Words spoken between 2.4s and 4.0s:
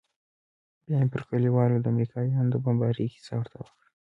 د بمبارۍ کيسه ورته وکړه.